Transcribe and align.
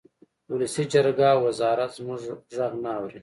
ولسي 0.51 0.83
جرګه 0.93 1.27
او 1.35 1.39
وزارت 1.47 1.91
زموږ 1.97 2.21
غږ 2.57 2.73
نه 2.83 2.89
اوري 2.97 3.19